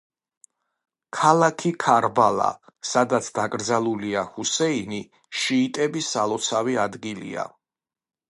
ქალაქი 1.17 1.71
ქარბალა, 1.83 2.47
სადაც 2.93 3.29
დაკრძალულია 3.35 4.23
ჰუსეინი, 4.39 5.01
შიიტების 5.41 6.11
სალოცავი 6.17 6.79
ადგილია. 6.89 7.47